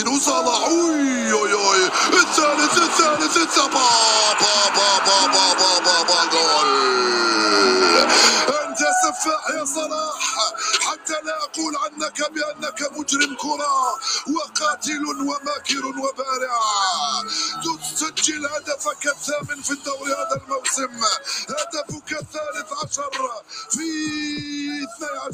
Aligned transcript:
بيرو 0.00 0.18
صلاح 0.18 0.62
اوي 0.64 1.32
اوي 1.32 1.52
اوي 1.52 1.84
الثالث 2.12 2.78
الثالث 2.78 3.36
الثالث. 3.36 3.72
با 3.72 3.88
با 4.40 4.54
با 4.76 4.88
با 5.06 5.18
با 5.32 5.54
با 5.60 5.72
با, 5.86 5.96
با 6.08 6.20
جول. 6.32 6.70
أنت 8.64 8.78
سفاح 9.02 9.44
يا 9.56 9.64
صلاح. 9.64 10.18
حتى 10.86 11.12
لا 11.24 11.36
أقول 11.44 11.76
عنك 11.76 12.18
بأنك 12.32 12.80
مجرم 12.98 13.34
كرة 13.36 13.74
وقاتل 14.36 15.04
وماكر 15.06 15.86
وبارع. 15.86 16.54
تسجل 17.64 18.46
هدفك 18.46 19.06
الثامن 19.06 19.62
في 19.62 19.70
الدوري 19.70 20.12
هذا 20.12 20.36
الموسم. 20.42 21.00
هدفك 21.48 22.12
الثالث 22.12 22.68
عشر. 22.84 23.39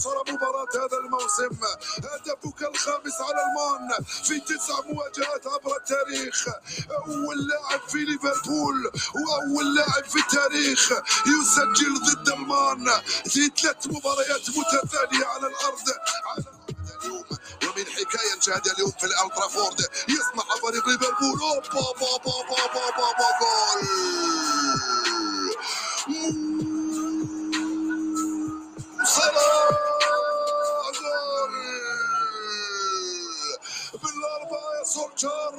12 0.06 0.32
مباراة 0.32 0.66
هذا 0.74 0.98
الموسم. 1.04 1.58
هدفك 1.98 2.62
الخامس 2.62 3.16
على 3.20 3.42
المان 3.46 4.04
في 4.24 4.40
تسع 4.40 4.80
مواجهات 4.80 5.46
عبر 5.46 5.76
التاريخ. 5.76 6.48
أول 6.90 7.46
لاعب 7.48 7.80
في 7.88 7.98
ليفربول 7.98 8.92
وأول 9.14 9.74
لاعب 9.74 10.04
في 10.04 10.18
التاريخ 10.18 10.92
يسجل 11.26 11.94
ضد 12.06 12.28
المان. 12.28 12.86
في 13.24 13.50
ثلاث 13.56 13.86
مباريات 13.86 14.50
متتالية 14.50 15.26
على 15.26 15.46
الأرض. 15.46 15.86
على 16.26 16.38
الأرض 16.44 16.76
اليوم. 17.04 17.24
ومن 17.62 17.86
حكاية 17.86 18.34
نشاهد 18.38 18.66
اليوم 18.66 18.90
في 18.90 19.06
الأولترافورد 19.06 19.80
يصنع 20.08 20.46
فريق 20.62 20.88
ليفربول. 20.88 21.40
أوبا 21.40 21.68
با 21.74 21.92
با 22.00 22.18
با 22.18 22.18
با 22.24 22.42
با 22.48 22.55
سولشار 34.86 35.54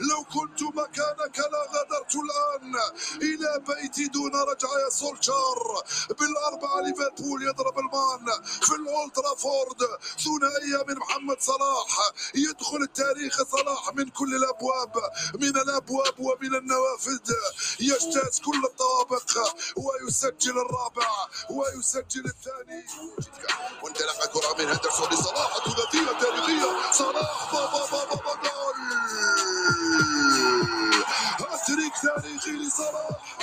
لو 0.00 0.24
كنت 0.24 0.62
مكانك 0.62 1.38
لغادرت 1.38 2.14
الآن. 2.14 2.74
إلى 3.22 3.64
بيتي 3.68 4.06
دون 4.06 4.34
رجعة 4.34 4.78
يا 4.84 4.90
سولشار 4.90 5.82
بالأربعة 6.18 6.80
ليفربول 6.80 7.42
يضرب 7.48 7.78
المان. 7.78 8.26
في 8.62 8.74
الأولترا 8.74 9.34
فورد 9.34 9.80
ثنائية 10.24 10.84
من 10.88 10.96
محمد 10.96 11.40
صلاح. 11.40 12.12
يدخل 12.34 12.82
التاريخ 12.82 13.42
صلاح 13.42 13.94
من 13.94 14.08
كل 14.08 14.34
الأبواب. 14.34 14.92
من 15.34 15.56
الأبواب 15.56 16.14
ومن 16.18 16.54
النوافذ. 16.54 17.32
يجتاز 17.80 18.40
كل 18.40 18.64
الطوابق. 18.64 19.30
ويسجل 19.76 20.58
الرابع. 20.58 21.08
ويسجل 21.50 22.24
الثاني. 22.24 22.84
وانطلق 23.82 24.26
كرة 24.26 24.54
من 24.58 24.70
هندرسون 24.70 25.08
لصلاح 25.08 25.58
ثلاثية 25.64 26.12
تاريخية. 26.20 26.92
صلاح 26.92 27.52
بابا 27.52 27.86
بابا 27.92 28.19
تاريخي 32.02 32.50
لصلاح 32.50 33.38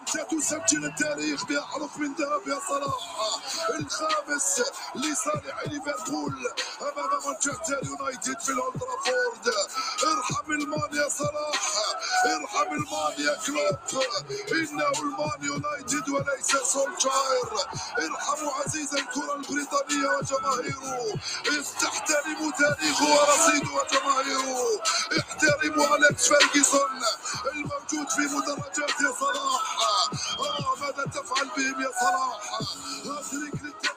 انت 0.00 0.30
تسجل 0.30 0.84
التاريخ 0.84 1.44
باحرف 1.44 1.98
من 1.98 2.14
ذهب 2.14 2.48
يا 2.48 2.58
صلاح 2.68 3.38
الخامس 3.70 4.62
لصالح 4.94 5.62
ليفربول 5.66 6.34
امام 6.82 7.10
مانشستر 7.26 7.80
يونايتد 7.84 8.40
في 8.40 8.48
الاولترافورد 8.52 9.54
ارحم 10.04 10.52
المان 10.52 10.94
يا 10.94 11.08
صلاح 11.08 11.60
ارحم 12.26 12.72
المان 12.74 13.12
يا 13.18 13.34
كلوب 13.46 14.02
انه 14.52 14.90
المان 15.02 15.38
يونايتد 15.44 16.08
وليس 16.08 16.46
سولشاير 16.72 17.48
ارحموا 17.98 18.52
عزيز 18.52 18.94
الكره 18.94 19.34
البريطانيه 19.34 20.08
وجماهيره 20.08 21.14
استحترموا 21.60 22.50
تاريخه 22.58 23.04
ورصيده 23.04 23.70
وجماهيره 23.70 24.80
اليكس 26.32 26.48
فيرجسون 26.48 26.90
الموجود 27.52 28.08
في 28.10 28.22
مدرجات 28.36 29.00
يا 29.00 29.12
صلاح. 29.20 29.76
آه 30.38 30.80
ماذا 30.80 31.04
تفعل 31.04 31.48
بهم 31.56 31.82
يا 31.82 31.90
صلاح؟ 32.00 32.60
هاتريك 33.06 33.54
للتاريخ 33.64 33.93